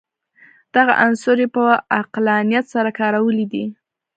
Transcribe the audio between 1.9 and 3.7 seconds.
عقلانیت سره کارولی دی.